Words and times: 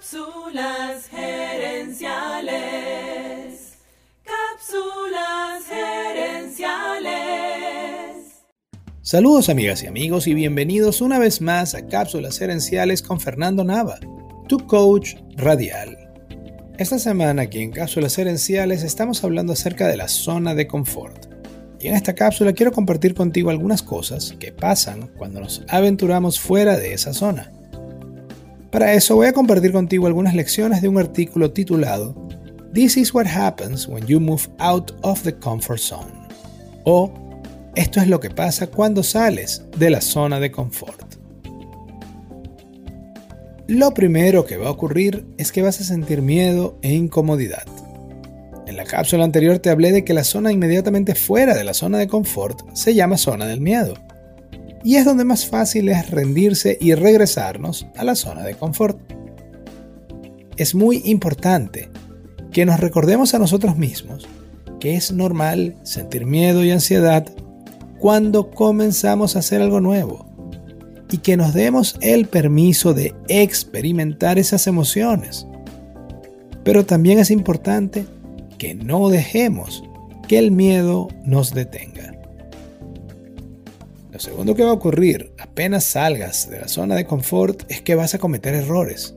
Cápsulas 0.00 1.08
gerenciales. 1.10 2.54
Cápsulas 4.24 5.66
gerenciales. 5.68 7.10
Saludos 9.02 9.50
amigas 9.50 9.82
y 9.82 9.88
amigos 9.88 10.26
y 10.26 10.32
bienvenidos 10.32 11.02
una 11.02 11.18
vez 11.18 11.42
más 11.42 11.74
a 11.74 11.86
Cápsulas 11.86 12.38
gerenciales 12.38 13.02
con 13.02 13.20
Fernando 13.20 13.62
Nava, 13.62 13.98
tu 14.48 14.66
coach 14.66 15.16
radial. 15.36 15.98
Esta 16.78 16.98
semana 16.98 17.42
aquí 17.42 17.60
en 17.60 17.70
Cápsulas 17.70 18.16
gerenciales 18.16 18.84
estamos 18.84 19.22
hablando 19.22 19.52
acerca 19.52 19.86
de 19.86 19.98
la 19.98 20.08
zona 20.08 20.54
de 20.54 20.66
confort. 20.66 21.26
Y 21.78 21.88
en 21.88 21.94
esta 21.94 22.14
cápsula 22.14 22.54
quiero 22.54 22.72
compartir 22.72 23.12
contigo 23.14 23.50
algunas 23.50 23.82
cosas 23.82 24.34
que 24.40 24.50
pasan 24.50 25.08
cuando 25.18 25.40
nos 25.40 25.62
aventuramos 25.68 26.40
fuera 26.40 26.78
de 26.78 26.94
esa 26.94 27.12
zona. 27.12 27.52
Para 28.70 28.94
eso 28.94 29.16
voy 29.16 29.26
a 29.26 29.32
compartir 29.32 29.72
contigo 29.72 30.06
algunas 30.06 30.34
lecciones 30.34 30.80
de 30.80 30.88
un 30.88 30.98
artículo 30.98 31.50
titulado 31.50 32.14
This 32.72 32.96
is 32.96 33.12
what 33.12 33.26
happens 33.26 33.88
when 33.88 34.06
you 34.06 34.20
move 34.20 34.48
out 34.58 34.92
of 35.02 35.22
the 35.22 35.34
comfort 35.34 35.80
zone. 35.80 36.12
O 36.84 37.12
esto 37.74 38.00
es 38.00 38.06
lo 38.06 38.20
que 38.20 38.30
pasa 38.30 38.68
cuando 38.68 39.02
sales 39.02 39.64
de 39.76 39.90
la 39.90 40.00
zona 40.00 40.38
de 40.38 40.52
confort. 40.52 41.16
Lo 43.66 43.92
primero 43.92 44.44
que 44.44 44.56
va 44.56 44.68
a 44.68 44.72
ocurrir 44.72 45.26
es 45.36 45.50
que 45.50 45.62
vas 45.62 45.80
a 45.80 45.84
sentir 45.84 46.22
miedo 46.22 46.78
e 46.82 46.92
incomodidad. 46.92 47.66
En 48.66 48.76
la 48.76 48.84
cápsula 48.84 49.24
anterior 49.24 49.58
te 49.58 49.70
hablé 49.70 49.90
de 49.90 50.04
que 50.04 50.14
la 50.14 50.22
zona 50.22 50.52
inmediatamente 50.52 51.16
fuera 51.16 51.56
de 51.56 51.64
la 51.64 51.74
zona 51.74 51.98
de 51.98 52.06
confort 52.06 52.60
se 52.74 52.94
llama 52.94 53.16
zona 53.16 53.46
del 53.46 53.60
miedo 53.60 53.94
y 54.82 54.96
es 54.96 55.04
donde 55.04 55.24
más 55.24 55.46
fácil 55.46 55.88
es 55.88 56.10
rendirse 56.10 56.78
y 56.80 56.94
regresarnos 56.94 57.86
a 57.96 58.04
la 58.04 58.14
zona 58.14 58.42
de 58.42 58.54
confort. 58.54 58.98
Es 60.56 60.74
muy 60.74 61.02
importante 61.04 61.90
que 62.52 62.66
nos 62.66 62.80
recordemos 62.80 63.34
a 63.34 63.38
nosotros 63.38 63.76
mismos 63.76 64.28
que 64.80 64.96
es 64.96 65.12
normal 65.12 65.76
sentir 65.84 66.26
miedo 66.26 66.64
y 66.64 66.72
ansiedad 66.72 67.26
cuando 67.98 68.50
comenzamos 68.50 69.36
a 69.36 69.40
hacer 69.40 69.60
algo 69.60 69.80
nuevo 69.80 70.26
y 71.10 71.18
que 71.18 71.36
nos 71.36 71.52
demos 71.52 71.96
el 72.00 72.26
permiso 72.26 72.94
de 72.94 73.14
experimentar 73.28 74.38
esas 74.38 74.66
emociones. 74.66 75.46
Pero 76.64 76.86
también 76.86 77.18
es 77.18 77.30
importante 77.30 78.06
que 78.58 78.74
no 78.74 79.08
dejemos 79.08 79.84
que 80.26 80.38
el 80.38 80.50
miedo 80.50 81.08
nos 81.24 81.52
detenga. 81.52 82.19
Segundo 84.20 84.54
que 84.54 84.64
va 84.64 84.68
a 84.68 84.74
ocurrir 84.74 85.32
apenas 85.38 85.84
salgas 85.84 86.50
de 86.50 86.60
la 86.60 86.68
zona 86.68 86.94
de 86.94 87.06
confort 87.06 87.62
es 87.70 87.80
que 87.80 87.94
vas 87.94 88.14
a 88.14 88.18
cometer 88.18 88.54
errores. 88.54 89.14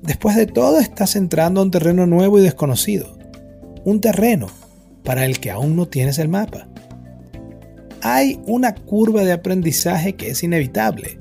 Después 0.00 0.34
de 0.34 0.46
todo 0.46 0.80
estás 0.80 1.14
entrando 1.14 1.60
a 1.60 1.64
un 1.64 1.70
terreno 1.70 2.06
nuevo 2.06 2.38
y 2.38 2.42
desconocido. 2.42 3.18
Un 3.84 4.00
terreno 4.00 4.46
para 5.04 5.26
el 5.26 5.40
que 5.40 5.50
aún 5.50 5.76
no 5.76 5.88
tienes 5.88 6.18
el 6.18 6.30
mapa. 6.30 6.68
Hay 8.00 8.40
una 8.46 8.74
curva 8.74 9.24
de 9.24 9.32
aprendizaje 9.32 10.14
que 10.14 10.30
es 10.30 10.42
inevitable. 10.42 11.20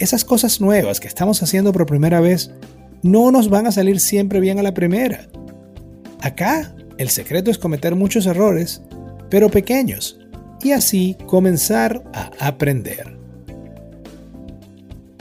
Esas 0.00 0.24
cosas 0.24 0.60
nuevas 0.60 0.98
que 0.98 1.06
estamos 1.06 1.44
haciendo 1.44 1.72
por 1.72 1.86
primera 1.86 2.20
vez 2.20 2.50
no 3.04 3.30
nos 3.30 3.50
van 3.50 3.68
a 3.68 3.72
salir 3.72 4.00
siempre 4.00 4.40
bien 4.40 4.58
a 4.58 4.64
la 4.64 4.74
primera. 4.74 5.28
Acá, 6.22 6.74
el 6.96 7.08
secreto 7.08 7.52
es 7.52 7.58
cometer 7.58 7.94
muchos 7.94 8.26
errores, 8.26 8.82
pero 9.30 9.48
pequeños, 9.48 10.17
y 10.62 10.72
así 10.72 11.16
comenzar 11.26 12.02
a 12.12 12.30
aprender. 12.40 13.16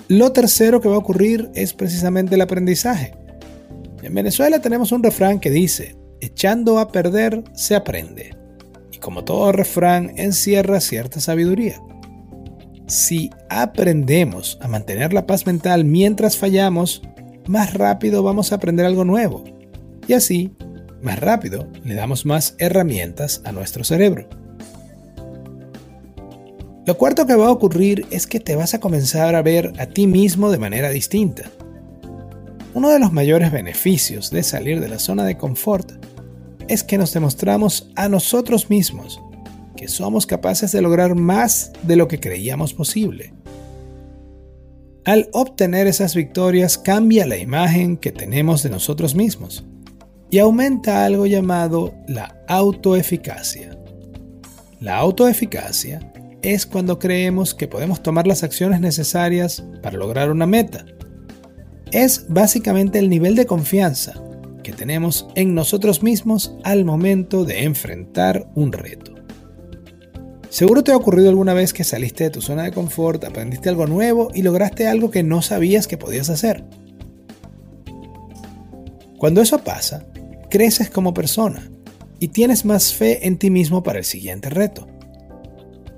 Lo 0.08 0.32
tercero 0.32 0.80
que 0.80 0.88
va 0.88 0.96
a 0.96 1.00
ocurrir 1.00 1.50
es 1.54 1.74
precisamente 1.74 2.36
el 2.36 2.42
aprendizaje. 2.42 3.14
En 4.02 4.14
Venezuela 4.14 4.60
tenemos 4.60 4.92
un 4.94 5.04
refrán 5.04 5.40
que 5.40 5.50
dice, 5.50 5.98
echando 6.22 6.80
a 6.80 6.92
perder 6.92 7.44
se 7.54 7.76
aprende. 7.76 8.36
Y 8.92 9.00
como 9.00 9.26
todo 9.26 9.52
refrán 9.52 10.14
encierra 10.18 10.80
cierta 10.80 11.20
sabiduría. 11.20 11.82
Si 12.88 13.32
aprendemos 13.50 14.58
a 14.62 14.70
mantener 14.70 15.12
la 15.12 15.28
paz 15.28 15.46
mental 15.46 15.84
mientras 15.84 16.38
fallamos, 16.38 17.02
más 17.46 17.74
rápido 17.74 18.24
vamos 18.24 18.52
a 18.52 18.56
aprender 18.56 18.86
algo 18.86 19.04
nuevo. 19.04 19.44
Y 20.08 20.14
así, 20.14 20.54
más 21.02 21.20
rápido, 21.20 21.68
le 21.84 21.96
damos 21.96 22.26
más 22.26 22.56
herramientas 22.60 23.42
a 23.44 23.52
nuestro 23.52 23.84
cerebro. 23.84 24.30
Lo 26.88 26.98
cuarto 26.98 27.28
que 27.28 27.36
va 27.36 27.48
a 27.48 27.52
ocurrir 27.52 28.06
es 28.12 28.28
que 28.28 28.40
te 28.40 28.56
vas 28.56 28.74
a 28.74 28.80
comenzar 28.80 29.36
a 29.36 29.42
ver 29.42 29.74
a 29.78 29.88
ti 29.88 30.08
mismo 30.08 30.50
de 30.50 30.58
manera 30.58 30.90
distinta. 30.90 31.52
Uno 32.74 32.92
de 32.92 33.00
los 33.00 33.12
mayores 33.12 33.52
beneficios 33.52 34.32
de 34.32 34.42
salir 34.42 34.80
de 34.80 34.88
la 34.88 34.98
zona 34.98 35.26
de 35.26 35.36
confort 35.36 35.92
es 36.70 36.86
que 36.86 36.98
nos 36.98 37.12
demostramos 37.12 37.92
a 37.98 38.08
nosotros 38.08 38.70
mismos 38.70 39.22
que 39.76 39.90
somos 39.90 40.26
capaces 40.26 40.72
de 40.72 40.82
lograr 40.82 41.16
más 41.16 41.74
de 41.84 41.98
lo 41.98 42.08
que 42.08 42.22
creíamos 42.22 42.74
posible. 42.74 43.34
Al 45.04 45.28
obtener 45.34 45.88
esas 45.88 46.16
victorias 46.16 46.78
cambia 46.78 47.28
la 47.28 47.36
imagen 47.36 47.98
que 47.98 48.14
tenemos 48.14 48.64
de 48.64 48.70
nosotros 48.70 49.14
mismos 49.14 49.66
y 50.30 50.40
aumenta 50.40 51.04
algo 51.04 51.26
llamado 51.26 51.94
la 52.08 52.38
autoeficacia. 52.48 53.78
La 54.80 54.96
autoeficacia 54.96 56.14
es 56.54 56.66
cuando 56.66 56.98
creemos 56.98 57.54
que 57.54 57.68
podemos 57.68 58.02
tomar 58.02 58.26
las 58.26 58.42
acciones 58.42 58.80
necesarias 58.80 59.66
para 59.84 59.98
lograr 59.98 60.32
una 60.32 60.46
meta. 60.46 60.86
Es 61.92 62.26
básicamente 62.30 63.00
el 63.00 63.10
nivel 63.10 63.36
de 63.36 63.46
confianza 63.46 64.14
que 64.64 64.72
tenemos 64.72 65.28
en 65.36 65.54
nosotros 65.54 66.04
mismos 66.04 66.56
al 66.64 66.86
momento 66.86 67.44
de 67.44 67.64
enfrentar 67.64 68.50
un 68.56 68.72
reto. 68.72 69.14
Seguro 70.50 70.86
te 70.86 70.94
ha 70.94 70.98
ocurrido 70.98 71.28
alguna 71.28 71.54
vez 71.54 71.74
que 71.74 71.84
saliste 71.84 72.24
de 72.24 72.30
tu 72.30 72.42
zona 72.42 72.64
de 72.64 72.72
confort, 72.72 73.26
aprendiste 73.26 73.68
algo 73.68 73.86
nuevo 73.86 74.30
y 74.34 74.42
lograste 74.42 74.88
algo 74.88 75.12
que 75.12 75.24
no 75.24 75.42
sabías 75.42 75.86
que 75.86 75.98
podías 75.98 76.30
hacer. 76.30 76.64
Cuando 79.18 79.42
eso 79.42 79.60
pasa, 79.66 80.06
creces 80.50 80.90
como 80.90 81.14
persona 81.14 81.70
y 82.22 82.30
tienes 82.30 82.64
más 82.64 82.94
fe 82.94 83.28
en 83.28 83.38
ti 83.38 83.50
mismo 83.50 83.84
para 83.84 84.00
el 84.00 84.06
siguiente 84.06 84.50
reto 84.50 84.88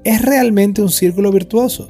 es 0.10 0.24
realmente 0.24 0.82
un 0.82 0.90
círculo 0.90 1.32
virtuoso. 1.32 1.90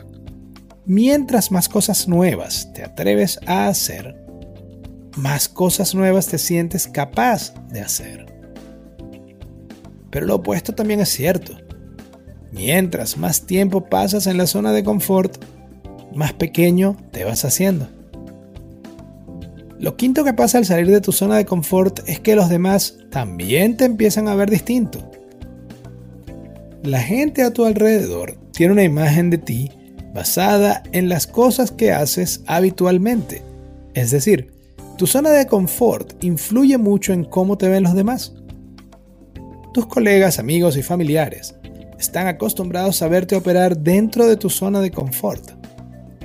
Mientras 0.85 1.51
más 1.51 1.69
cosas 1.69 2.09
nuevas 2.09 2.69
te 2.73 2.83
atreves 2.83 3.39
a 3.45 3.67
hacer, 3.67 4.21
más 5.15 5.47
cosas 5.47 5.95
nuevas 5.95 6.27
te 6.27 6.37
sientes 6.37 6.85
capaz 6.87 7.53
de 7.69 7.79
hacer. 7.79 8.25
Pero 10.09 10.25
lo 10.25 10.35
opuesto 10.35 10.75
también 10.75 10.99
es 10.99 11.07
cierto. 11.07 11.53
Mientras 12.51 13.17
más 13.17 13.45
tiempo 13.45 13.85
pasas 13.85 14.27
en 14.27 14.37
la 14.37 14.47
zona 14.47 14.73
de 14.73 14.83
confort, 14.83 15.41
más 16.13 16.33
pequeño 16.33 16.97
te 17.11 17.23
vas 17.23 17.45
haciendo. 17.45 17.87
Lo 19.79 19.95
quinto 19.95 20.25
que 20.25 20.33
pasa 20.33 20.57
al 20.57 20.65
salir 20.65 20.87
de 20.87 20.99
tu 20.99 21.13
zona 21.13 21.37
de 21.37 21.45
confort 21.45 22.01
es 22.05 22.19
que 22.19 22.35
los 22.35 22.49
demás 22.49 22.97
también 23.11 23.77
te 23.77 23.85
empiezan 23.85 24.27
a 24.27 24.35
ver 24.35 24.49
distinto. 24.49 25.09
La 26.83 27.01
gente 27.01 27.43
a 27.43 27.51
tu 27.51 27.65
alrededor 27.65 28.37
tiene 28.53 28.71
una 28.71 28.83
imagen 28.85 29.29
de 29.29 29.37
ti 29.37 29.69
basada 30.13 30.81
en 30.93 31.09
las 31.09 31.27
cosas 31.27 31.71
que 31.71 31.91
haces 31.91 32.41
habitualmente. 32.47 33.43
Es 33.93 34.11
decir, 34.11 34.53
tu 34.97 35.05
zona 35.05 35.31
de 35.31 35.45
confort 35.45 36.23
influye 36.23 36.77
mucho 36.77 37.11
en 37.11 37.25
cómo 37.25 37.57
te 37.57 37.67
ven 37.67 37.83
los 37.83 37.95
demás. 37.95 38.33
Tus 39.73 39.87
colegas, 39.87 40.39
amigos 40.39 40.77
y 40.77 40.81
familiares 40.81 41.53
están 41.99 42.27
acostumbrados 42.27 43.01
a 43.01 43.09
verte 43.09 43.35
operar 43.35 43.77
dentro 43.77 44.25
de 44.25 44.37
tu 44.37 44.49
zona 44.49 44.79
de 44.79 44.91
confort 44.91 45.51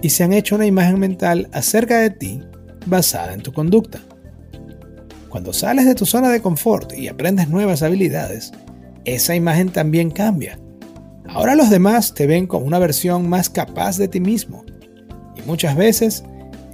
y 0.03 0.11
se 0.11 0.23
han 0.23 0.33
hecho 0.33 0.55
una 0.55 0.67
imagen 0.67 1.01
mental 1.01 1.49
acerca 1.53 1.99
de 1.99 2.11
ti 2.11 2.41
basada 2.87 3.35
en 3.35 3.43
tu 3.43 3.53
conducta. 3.53 3.99
Cuando 5.29 5.53
sales 5.53 5.87
de 5.87 5.97
tu 5.97 6.07
zona 6.07 6.31
de 6.31 6.41
confort 6.41 6.93
y 6.97 7.09
aprendes 7.09 7.49
nuevas 7.49 7.83
habilidades, 7.83 8.53
esa 9.05 9.35
imagen 9.35 9.71
también 9.71 10.11
cambia. 10.11 10.59
Ahora 11.29 11.55
los 11.55 11.71
demás 11.71 12.15
te 12.15 12.27
ven 12.27 12.47
como 12.47 12.67
una 12.67 12.79
versión 12.79 13.29
más 13.29 13.49
capaz 13.49 13.97
de 13.99 14.09
ti 14.09 14.21
mismo. 14.21 14.65
Y 15.37 15.43
muchas 15.47 15.77
veces 15.77 16.25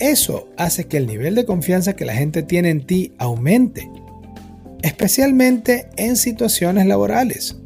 eso 0.01 0.49
hace 0.57 0.87
que 0.87 0.97
el 0.97 1.07
nivel 1.07 1.35
de 1.35 1.45
confianza 1.45 1.95
que 1.95 2.05
la 2.05 2.15
gente 2.15 2.43
tiene 2.43 2.71
en 2.71 2.87
ti 2.87 3.13
aumente, 3.19 3.91
especialmente 4.83 5.89
en 5.97 6.17
situaciones 6.17 6.87
laborales. 6.87 7.57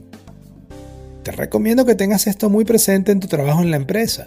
Te 1.22 1.32
recomiendo 1.32 1.86
que 1.86 1.94
tengas 1.94 2.26
esto 2.26 2.50
muy 2.50 2.64
presente 2.64 3.12
en 3.12 3.20
tu 3.20 3.28
trabajo 3.28 3.62
en 3.62 3.70
la 3.70 3.76
empresa, 3.76 4.26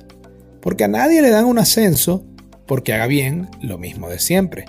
porque 0.61 0.85
a 0.85 0.87
nadie 0.87 1.21
le 1.21 1.29
dan 1.29 1.45
un 1.45 1.59
ascenso 1.59 2.25
porque 2.65 2.93
haga 2.93 3.07
bien 3.07 3.49
lo 3.61 3.77
mismo 3.77 4.09
de 4.09 4.19
siempre. 4.19 4.65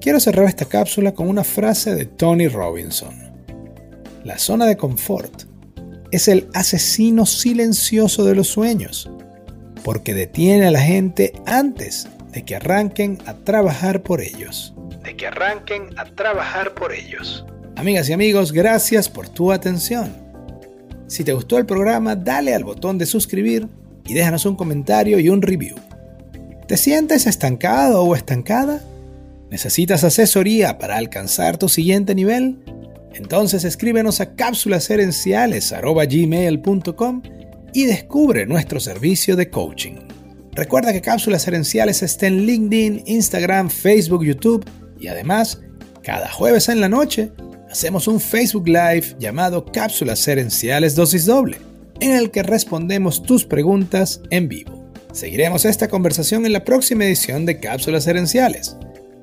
Quiero 0.00 0.20
cerrar 0.20 0.46
esta 0.46 0.64
cápsula 0.64 1.12
con 1.12 1.28
una 1.28 1.44
frase 1.44 1.94
de 1.94 2.06
Tony 2.06 2.48
Robinson. 2.48 3.33
La 4.24 4.38
zona 4.38 4.64
de 4.64 4.78
confort 4.78 5.42
es 6.10 6.28
el 6.28 6.48
asesino 6.54 7.26
silencioso 7.26 8.24
de 8.24 8.34
los 8.34 8.48
sueños, 8.48 9.10
porque 9.82 10.14
detiene 10.14 10.66
a 10.66 10.70
la 10.70 10.80
gente 10.80 11.34
antes 11.44 12.08
de 12.32 12.42
que 12.42 12.56
arranquen 12.56 13.18
a 13.26 13.34
trabajar 13.34 14.02
por 14.02 14.22
ellos. 14.22 14.72
De 15.04 15.14
que 15.14 15.26
arranquen 15.26 15.90
a 15.98 16.06
trabajar 16.06 16.72
por 16.72 16.94
ellos. 16.94 17.44
Amigas 17.76 18.08
y 18.08 18.14
amigos, 18.14 18.52
gracias 18.52 19.10
por 19.10 19.28
tu 19.28 19.52
atención. 19.52 20.16
Si 21.06 21.22
te 21.22 21.34
gustó 21.34 21.58
el 21.58 21.66
programa, 21.66 22.16
dale 22.16 22.54
al 22.54 22.64
botón 22.64 22.96
de 22.96 23.04
suscribir 23.04 23.68
y 24.06 24.14
déjanos 24.14 24.46
un 24.46 24.56
comentario 24.56 25.18
y 25.18 25.28
un 25.28 25.42
review. 25.42 25.76
¿Te 26.66 26.78
sientes 26.78 27.26
estancado 27.26 28.04
o 28.04 28.16
estancada? 28.16 28.80
¿Necesitas 29.50 30.02
asesoría 30.02 30.78
para 30.78 30.96
alcanzar 30.96 31.58
tu 31.58 31.68
siguiente 31.68 32.14
nivel? 32.14 32.56
Entonces 33.14 33.64
escríbenos 33.64 34.20
a 34.20 34.34
cápsulaserenciales.gmail.com 34.34 37.22
y 37.72 37.84
descubre 37.84 38.44
nuestro 38.46 38.80
servicio 38.80 39.36
de 39.36 39.48
coaching. 39.50 39.94
Recuerda 40.52 40.92
que 40.92 41.00
Cápsulas 41.00 41.48
Herenciales 41.48 42.02
está 42.02 42.26
en 42.28 42.46
LinkedIn, 42.46 43.02
Instagram, 43.06 43.70
Facebook, 43.70 44.24
YouTube 44.24 44.64
y 45.00 45.08
además, 45.08 45.60
cada 46.02 46.30
jueves 46.30 46.68
en 46.68 46.80
la 46.80 46.88
noche 46.88 47.32
hacemos 47.70 48.06
un 48.06 48.20
Facebook 48.20 48.68
Live 48.68 49.16
llamado 49.18 49.64
Cápsulas 49.64 50.28
Herenciales 50.28 50.94
Dosis 50.94 51.26
Doble, 51.26 51.58
en 52.00 52.12
el 52.12 52.30
que 52.30 52.44
respondemos 52.44 53.22
tus 53.22 53.44
preguntas 53.44 54.20
en 54.30 54.48
vivo. 54.48 54.84
Seguiremos 55.12 55.64
esta 55.64 55.88
conversación 55.88 56.46
en 56.46 56.52
la 56.52 56.64
próxima 56.64 57.04
edición 57.04 57.46
de 57.46 57.58
Cápsulas 57.58 58.06
Herenciales. 58.06 58.76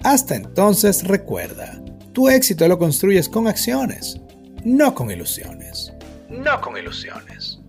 Hasta 0.03 0.35
entonces 0.35 1.05
recuerda, 1.05 1.80
tu 2.13 2.27
éxito 2.29 2.67
lo 2.67 2.77
construyes 2.77 3.29
con 3.29 3.47
acciones, 3.47 4.19
no 4.65 4.93
con 4.93 5.09
ilusiones. 5.11 5.93
No 6.29 6.59
con 6.59 6.77
ilusiones. 6.77 7.60